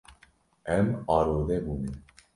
[0.75, 1.91] Em arode bûne.